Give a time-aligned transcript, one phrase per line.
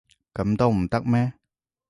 [0.33, 1.31] 噉都唔得咩？